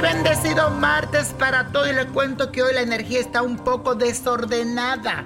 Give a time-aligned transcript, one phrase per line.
[0.00, 5.24] Bendecido martes para todos y les cuento que hoy la energía está un poco desordenada.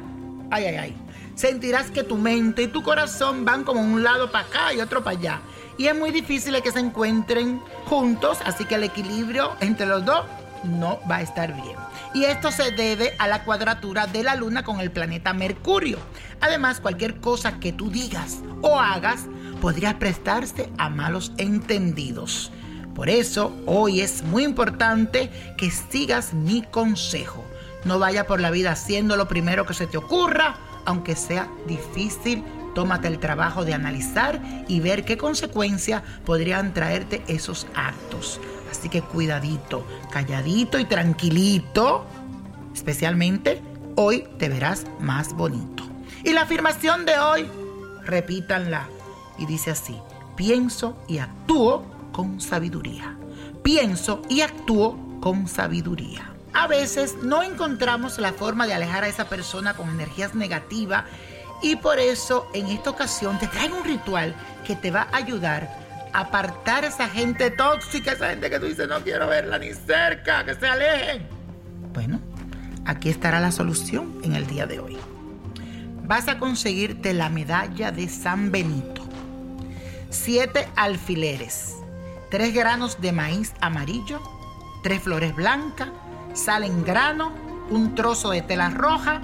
[0.50, 0.97] Ay, ay, ay.
[1.34, 5.03] Sentirás que tu mente y tu corazón van como un lado para acá y otro
[5.03, 5.41] para allá.
[5.78, 10.25] Y es muy difícil que se encuentren juntos, así que el equilibrio entre los dos
[10.65, 11.76] no va a estar bien.
[12.12, 15.99] Y esto se debe a la cuadratura de la luna con el planeta Mercurio.
[16.41, 19.25] Además, cualquier cosa que tú digas o hagas
[19.60, 22.53] podría prestarse a malos entendidos.
[22.97, 27.45] Por eso, hoy es muy importante que sigas mi consejo.
[27.84, 32.43] No vaya por la vida haciendo lo primero que se te ocurra, aunque sea difícil.
[32.75, 38.41] Tómate el trabajo de analizar y ver qué consecuencias podrían traerte esos actos.
[38.71, 42.06] Así que cuidadito, calladito y tranquilito.
[42.75, 43.61] Especialmente
[43.97, 45.85] hoy te verás más bonito.
[46.25, 47.47] Y la afirmación de hoy,
[48.05, 48.89] repítanla.
[49.39, 49.99] Y dice así,
[50.35, 53.15] pienso y actúo con sabiduría.
[53.62, 56.32] Pienso y actúo con sabiduría.
[56.54, 61.05] A veces no encontramos la forma de alejar a esa persona con energías negativas
[61.62, 64.34] y por eso en esta ocasión te traigo un ritual
[64.66, 65.69] que te va a ayudar
[66.15, 69.75] a apartar a esa gente tóxica, esa gente que tú dices no quiero verla ni
[69.75, 71.28] cerca, que se alejen.
[71.93, 72.19] Bueno,
[72.87, 74.97] aquí estará la solución en el día de hoy.
[76.05, 79.03] Vas a conseguirte la medalla de San Benito,
[80.09, 81.76] siete alfileres,
[82.31, 84.20] tres granos de maíz amarillo,
[84.82, 85.88] tres flores blancas,
[86.34, 87.32] sal en grano,
[87.70, 89.22] un trozo de tela roja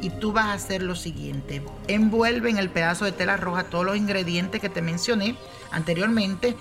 [0.00, 1.64] y tú vas a hacer lo siguiente.
[1.88, 5.36] Envuelve en el pedazo de tela roja todos los ingredientes que te mencioné
[5.70, 6.56] anteriormente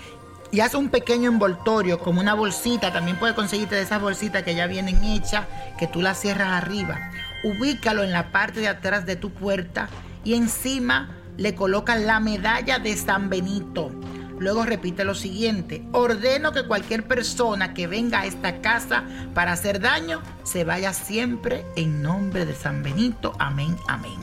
[0.52, 2.94] y haz un pequeño envoltorio como una bolsita.
[2.94, 7.12] También puedes conseguirte de esas bolsitas que ya vienen hechas, que tú las cierras arriba.
[7.44, 9.90] Ubícalo en la parte de atrás de tu puerta
[10.24, 13.92] y encima le colocas la medalla de San Benito.
[14.40, 19.80] Luego repite lo siguiente, ordeno que cualquier persona que venga a esta casa para hacer
[19.80, 23.34] daño, se vaya siempre en nombre de San Benito.
[23.40, 24.20] Amén, amén.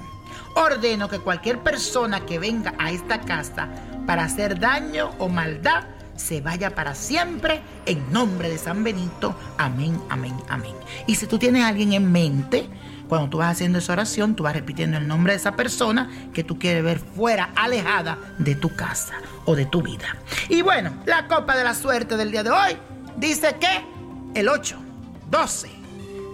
[0.56, 3.68] Ordeno que cualquier persona que venga a esta casa
[4.06, 5.84] para hacer daño o maldad,
[6.20, 9.34] se vaya para siempre en nombre de San Benito.
[9.56, 10.74] Amén, amén, amén.
[11.06, 12.68] Y si tú tienes a alguien en mente,
[13.08, 16.44] cuando tú vas haciendo esa oración, tú vas repitiendo el nombre de esa persona que
[16.44, 19.14] tú quieres ver fuera, alejada de tu casa
[19.46, 20.16] o de tu vida.
[20.48, 22.76] Y bueno, la copa de la suerte del día de hoy
[23.16, 24.76] dice que el 8,
[25.30, 25.70] 12,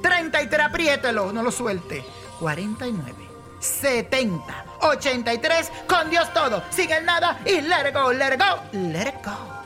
[0.03, 2.05] 33, apriételo, no lo suelte,
[2.41, 3.15] 49,
[3.61, 9.15] 70, 83, con Dios todo, sin el nada y let it go, let go, let
[9.25, 9.66] go.